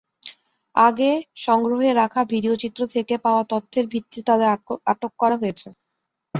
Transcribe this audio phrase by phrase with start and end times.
[0.75, 1.11] আগে
[1.45, 4.49] সংগ্রহে রাখা ভিডিওচিত্র থেকে পাওয়া তথ্যের ভিত্তিতে তাঁদের
[4.91, 5.67] আটক করা হয়েছে।